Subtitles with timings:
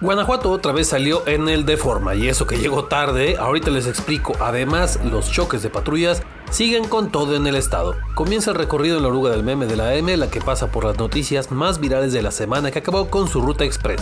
[0.00, 3.88] Guanajuato otra vez salió en el de forma y eso que llegó tarde, ahorita les
[3.88, 4.32] explico.
[4.38, 7.96] Además, los choques de patrullas siguen con todo en el estado.
[8.14, 10.84] Comienza el recorrido en la oruga del meme de la M, la que pasa por
[10.84, 14.00] las noticias más virales de la semana que acabó con su ruta express.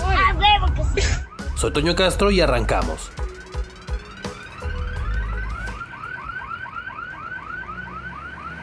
[1.54, 3.10] Soy Toño Castro y arrancamos.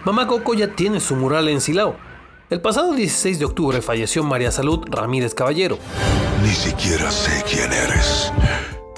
[0.06, 1.96] Mamá Coco ya tiene su mural en Silao.
[2.52, 5.80] El pasado 16 de octubre falleció María Salud Ramírez Caballero.
[6.54, 8.32] Ni siquiera sé quién eres.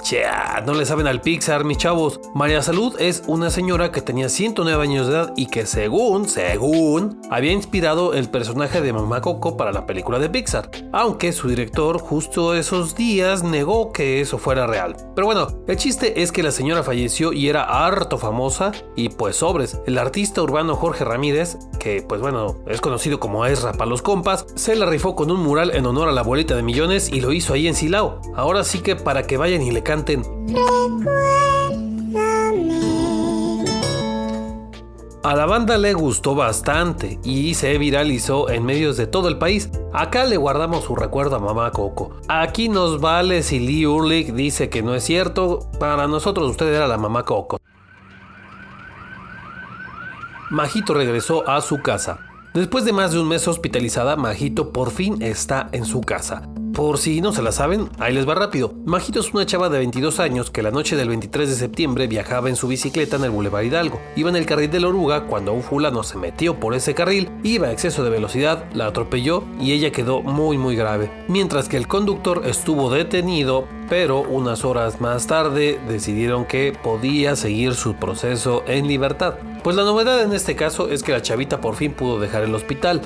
[0.06, 2.20] Chea, no le saben al Pixar, mis chavos.
[2.36, 7.20] María Salud es una señora que tenía 109 años de edad y que según, según,
[7.32, 10.70] había inspirado el personaje de Mamá Coco para la película de Pixar.
[10.92, 14.96] Aunque su director justo esos días negó que eso fuera real.
[15.16, 19.38] Pero bueno, el chiste es que la señora falleció y era harto famosa y pues
[19.38, 19.80] sobres.
[19.88, 24.46] El artista urbano Jorge Ramírez, que pues bueno, es conocido como Ezra para los compas,
[24.54, 27.34] se la rifó con un mural en honor a la abuelita de millones y lo
[27.34, 28.22] hizo ahí en Silao.
[28.36, 29.82] Ahora sí que para que vayan y le
[35.26, 39.72] a la banda le gustó bastante y se viralizó en medios de todo el país.
[39.92, 42.12] Acá le guardamos su recuerdo a mamá Coco.
[42.28, 45.68] Aquí nos vale si Lee Urlich dice que no es cierto.
[45.80, 47.60] Para nosotros usted era la mamá Coco.
[50.52, 52.20] Majito regresó a su casa.
[52.54, 56.44] Después de más de un mes hospitalizada, Majito por fin está en su casa.
[56.76, 58.74] Por si no se la saben, ahí les va rápido.
[58.84, 62.50] Majito es una chava de 22 años que la noche del 23 de septiembre viajaba
[62.50, 64.02] en su bicicleta en el Boulevard Hidalgo.
[64.18, 67.32] Iba en el carril de la oruga cuando un fulano se metió por ese carril,
[67.44, 71.10] iba a exceso de velocidad, la atropelló y ella quedó muy muy grave.
[71.30, 77.76] Mientras que el conductor estuvo detenido, pero unas horas más tarde decidieron que podía seguir
[77.76, 79.36] su proceso en libertad.
[79.64, 82.54] Pues la novedad en este caso es que la chavita por fin pudo dejar el
[82.54, 83.02] hospital.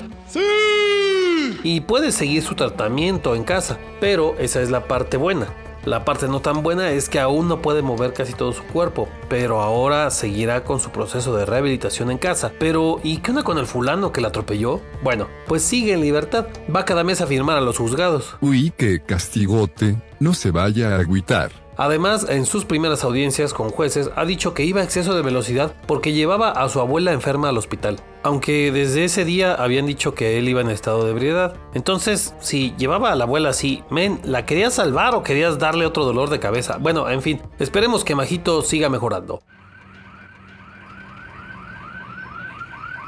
[1.62, 5.48] Y puede seguir su tratamiento en casa, pero esa es la parte buena.
[5.84, 9.08] La parte no tan buena es que aún no puede mover casi todo su cuerpo,
[9.30, 12.52] pero ahora seguirá con su proceso de rehabilitación en casa.
[12.58, 14.80] Pero, ¿y qué onda con el fulano que la atropelló?
[15.02, 18.36] Bueno, pues sigue en libertad, va cada mes a firmar a los juzgados.
[18.42, 21.50] Uy, que castigote, no se vaya a agüitar.
[21.80, 25.74] Además, en sus primeras audiencias con jueces, ha dicho que iba a exceso de velocidad
[25.86, 27.96] porque llevaba a su abuela enferma al hospital.
[28.22, 31.56] Aunque desde ese día habían dicho que él iba en estado de ebriedad.
[31.72, 36.04] Entonces, si llevaba a la abuela así, men, ¿la querías salvar o querías darle otro
[36.04, 36.76] dolor de cabeza?
[36.78, 39.40] Bueno, en fin, esperemos que Majito siga mejorando.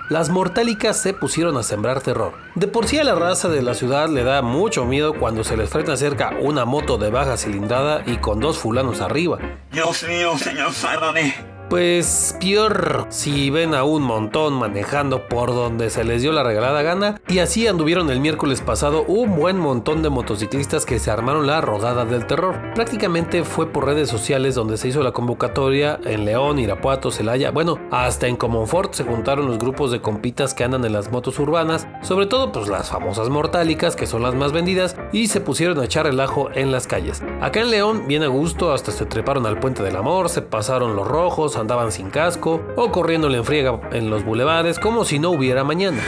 [0.09, 2.35] Las mortálicas se pusieron a sembrar terror.
[2.55, 5.57] De por sí a la raza de la ciudad le da mucho miedo cuando se
[5.57, 9.39] les frena cerca una moto de baja cilindrada y con dos fulanos arriba.
[9.71, 11.52] Dios mío, señor, sálvame.
[11.73, 16.83] Pues peor si ven a un montón manejando por donde se les dio la regalada
[16.83, 17.19] gana.
[17.29, 21.63] Y así anduvieron el miércoles pasado un buen montón de motociclistas que se armaron la
[21.63, 22.61] rodada del terror.
[22.75, 27.51] Prácticamente fue por redes sociales donde se hizo la convocatoria en León, Irapuato, Celaya.
[27.53, 31.39] Bueno, hasta en Comonfort se juntaron los grupos de compitas que andan en las motos
[31.39, 31.89] urbanas.
[32.03, 34.95] Sobre todo pues las famosas mortálicas que son las más vendidas.
[35.11, 37.23] Y se pusieron a echar relajo en las calles.
[37.41, 40.97] Acá en León, bien a gusto, hasta se treparon al puente del amor, se pasaron
[40.97, 45.31] los rojos, andaban sin casco o corriendo en friega en los bulevares como si no
[45.31, 46.03] hubiera mañana.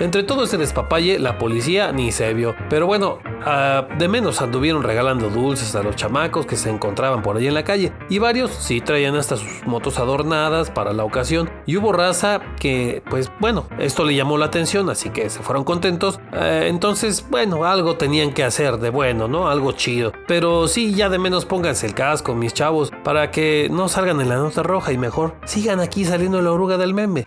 [0.00, 2.54] Entre todo ese despapalle, la policía ni se vio.
[2.70, 7.36] Pero bueno, ah, de menos anduvieron regalando dulces a los chamacos que se encontraban por
[7.36, 7.92] ahí en la calle.
[8.08, 11.50] Y varios sí traían hasta sus motos adornadas para la ocasión.
[11.66, 15.64] Y hubo raza que, pues bueno, esto le llamó la atención, así que se fueron
[15.64, 16.20] contentos.
[16.32, 19.48] Eh, entonces, bueno, algo tenían que hacer de bueno, ¿no?
[19.48, 20.12] Algo chido.
[20.26, 24.28] Pero sí, ya de menos pónganse el casco, mis chavos, para que no salgan en
[24.28, 27.26] la nota roja y mejor sigan aquí saliendo la oruga del meme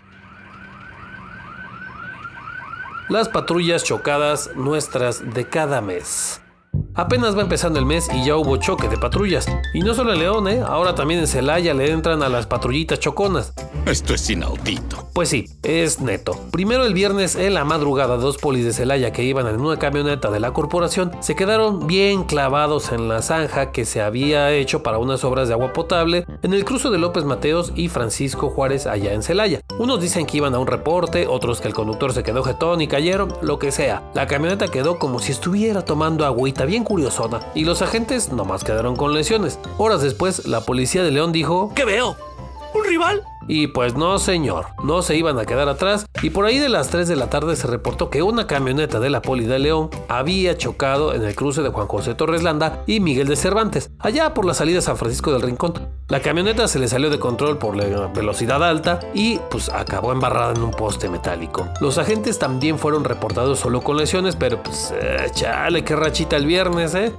[3.12, 6.41] las patrullas chocadas nuestras de cada mes.
[6.94, 9.46] Apenas va empezando el mes y ya hubo choque de patrullas.
[9.72, 10.60] Y no solo en León, ¿eh?
[10.60, 13.54] ahora también en Celaya le entran a las patrullitas choconas.
[13.86, 15.08] Esto es inaudito.
[15.14, 16.38] Pues sí, es neto.
[16.52, 20.30] Primero el viernes en la madrugada, dos polis de Celaya que iban en una camioneta
[20.30, 24.98] de la corporación se quedaron bien clavados en la zanja que se había hecho para
[24.98, 29.14] unas obras de agua potable en el cruce de López Mateos y Francisco Juárez allá
[29.14, 29.60] en Celaya.
[29.78, 32.86] Unos dicen que iban a un reporte, otros que el conductor se quedó jetón y
[32.86, 34.10] cayeron, lo que sea.
[34.14, 38.96] La camioneta quedó como si estuviera tomando agüita bien curiosona y los agentes nomás quedaron
[38.96, 39.58] con lesiones.
[39.78, 42.16] Horas después, la policía de León dijo: ¿Qué veo?
[42.74, 43.22] ¿Un rival?
[43.48, 46.88] Y pues no señor, no se iban a quedar atrás y por ahí de las
[46.88, 50.56] 3 de la tarde se reportó que una camioneta de la Poli de León había
[50.56, 54.44] chocado en el cruce de Juan José Torres Landa y Miguel de Cervantes, allá por
[54.44, 55.74] la salida de San Francisco del Rincón.
[56.08, 60.52] La camioneta se le salió de control por la velocidad alta y pues acabó embarrada
[60.52, 61.66] en un poste metálico.
[61.80, 66.46] Los agentes también fueron reportados solo con lesiones, pero pues eh, chale, qué rachita el
[66.46, 67.12] viernes, ¿eh?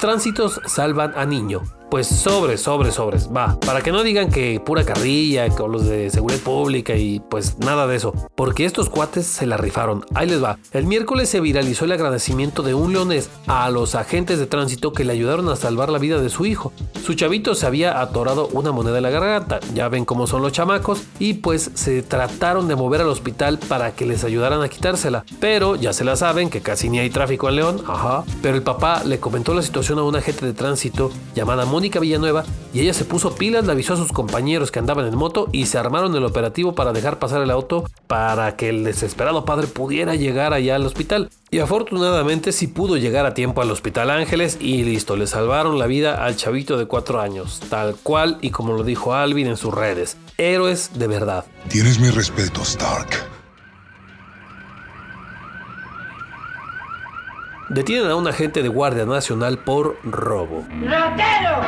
[0.00, 1.62] Tránsitos salvan a niño
[1.92, 3.28] pues sobres, sobres, sobres.
[3.36, 7.58] Va, para que no digan que pura carrilla, con los de seguridad pública y pues
[7.58, 8.14] nada de eso.
[8.34, 10.02] Porque estos cuates se la rifaron.
[10.14, 10.56] Ahí les va.
[10.72, 15.04] El miércoles se viralizó el agradecimiento de un leonés a los agentes de tránsito que
[15.04, 16.72] le ayudaron a salvar la vida de su hijo.
[17.04, 19.60] Su chavito se había atorado una moneda en la garganta.
[19.74, 21.02] Ya ven cómo son los chamacos.
[21.18, 25.26] Y pues se trataron de mover al hospital para que les ayudaran a quitársela.
[25.40, 27.82] Pero ya se la saben que casi ni hay tráfico en León.
[27.86, 28.24] Ajá.
[28.40, 32.80] Pero el papá le comentó la situación a un agente de tránsito llamada Villanueva y
[32.80, 35.78] ella se puso pilas, le avisó a sus compañeros que andaban en moto y se
[35.78, 40.52] armaron el operativo para dejar pasar el auto para que el desesperado padre pudiera llegar
[40.52, 41.30] allá al hospital.
[41.50, 45.86] Y afortunadamente sí pudo llegar a tiempo al Hospital Ángeles y listo, le salvaron la
[45.86, 49.74] vida al chavito de cuatro años, tal cual y como lo dijo Alvin en sus
[49.74, 50.16] redes.
[50.38, 51.44] Héroes de verdad.
[51.68, 53.31] Tienes mi respeto, Stark.
[57.72, 60.62] Detienen a un agente de Guardia Nacional por robo.
[60.84, 61.62] ¡Ratero!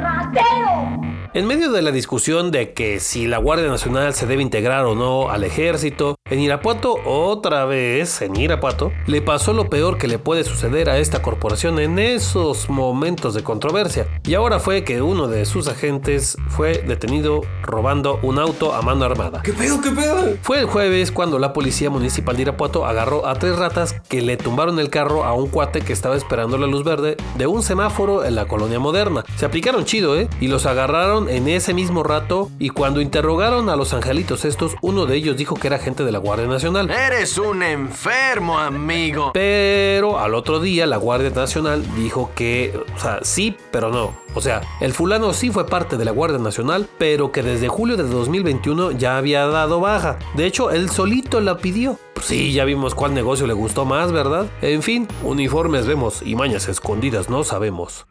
[0.00, 1.00] ¡Ratero!
[1.34, 4.94] En medio de la discusión de que si la Guardia Nacional se debe integrar o
[4.94, 10.18] no al ejército, en Irapuato, otra vez, en Irapuato, le pasó lo peor que le
[10.18, 14.08] puede suceder a esta corporación en esos momentos de controversia.
[14.24, 19.04] Y ahora fue que uno de sus agentes fue detenido robando un auto a mano
[19.04, 19.42] armada.
[19.42, 20.36] ¿Qué pedo, qué pedo?
[20.42, 24.36] Fue el jueves cuando la policía municipal de Irapuato agarró a tres ratas que le
[24.36, 28.24] tumbaron el carro a un cuate que estaba esperando la luz verde de un semáforo
[28.24, 29.24] en la colonia moderna.
[29.36, 30.28] Se aplicaron chido, ¿eh?
[30.40, 35.06] Y los agarraron en ese mismo rato y cuando interrogaron a los angelitos estos, uno
[35.06, 36.90] de ellos dijo que era agente de la Guardia Nacional.
[36.90, 39.32] Eres un enfermo, amigo.
[39.34, 44.16] Pero al otro día la Guardia Nacional dijo que, o sea, sí, pero no.
[44.34, 47.98] O sea, el fulano sí fue parte de la Guardia Nacional, pero que desde julio
[47.98, 50.18] de 2021 ya había dado baja.
[50.34, 51.98] De hecho, él solito la pidió.
[52.22, 54.46] Sí, ya vimos cuál negocio le gustó más, ¿verdad?
[54.62, 58.06] En fin, uniformes vemos y mañas escondidas no sabemos.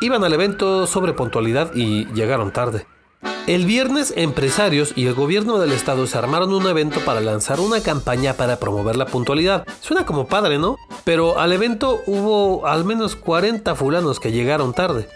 [0.00, 2.86] Iban al evento sobre puntualidad y llegaron tarde.
[3.48, 7.82] El viernes, empresarios y el gobierno del estado se armaron un evento para lanzar una
[7.82, 9.66] campaña para promover la puntualidad.
[9.80, 10.76] Suena como padre, ¿no?
[11.04, 15.08] Pero al evento hubo al menos 40 fulanos que llegaron tarde.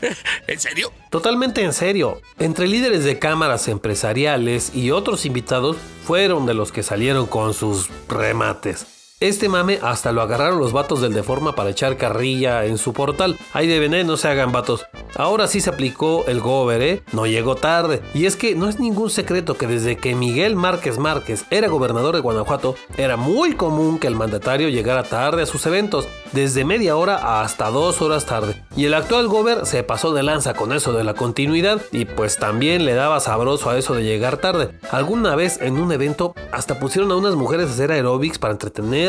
[0.48, 0.90] ¿En serio?
[1.08, 2.20] Totalmente en serio.
[2.40, 7.88] Entre líderes de cámaras empresariales y otros invitados fueron de los que salieron con sus
[8.08, 8.95] remates.
[9.18, 13.38] Este mame hasta lo agarraron los vatos del Deforma para echar carrilla en su portal.
[13.54, 14.84] Ahí de veneno, no se hagan vatos.
[15.14, 17.02] Ahora sí se aplicó el gober, ¿eh?
[17.12, 18.02] No llegó tarde.
[18.12, 22.14] Y es que no es ningún secreto que desde que Miguel Márquez Márquez era gobernador
[22.14, 26.94] de Guanajuato, era muy común que el mandatario llegara tarde a sus eventos, desde media
[26.98, 28.66] hora hasta dos horas tarde.
[28.76, 32.36] Y el actual gober se pasó de lanza con eso de la continuidad y pues
[32.36, 34.78] también le daba sabroso a eso de llegar tarde.
[34.90, 38.52] Alguna vez en un evento hasta pusieron a unas mujeres a hacer aeróbics para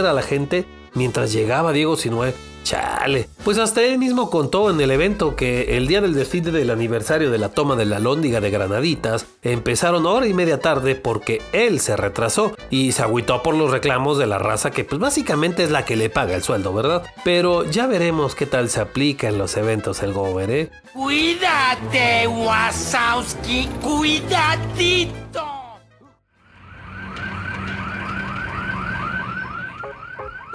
[0.06, 2.34] a la gente mientras llegaba Diego Sinue.
[2.64, 3.30] Chale.
[3.46, 7.32] Pues hasta él mismo contó en el evento que el día del desfile del aniversario
[7.32, 11.80] de la toma de la Lóndiga de Granaditas empezaron hora y media tarde porque él
[11.80, 15.72] se retrasó y se agüitó por los reclamos de la raza que pues básicamente es
[15.72, 17.04] la que le paga el sueldo, ¿verdad?
[17.24, 20.70] Pero ya veremos qué tal se aplica en los eventos el gober, ¿eh?
[20.94, 25.57] Cuídate, Wasowski, cuidadito.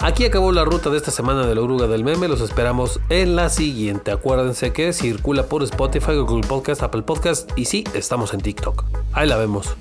[0.03, 2.27] Aquí acabó la ruta de esta semana de la oruga del meme.
[2.27, 4.11] Los esperamos en la siguiente.
[4.11, 8.83] Acuérdense que circula por Spotify, Google Podcast, Apple Podcast y sí, estamos en TikTok.
[9.13, 9.77] Ahí la vemos.